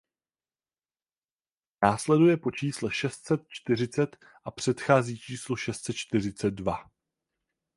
[1.83, 6.83] Následuje po čísle šest set čtyřicet a předchází číslu šest set čtyřicet dva.